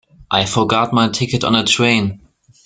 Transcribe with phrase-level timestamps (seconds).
[0.31, 2.21] I forgot my ticket on the train.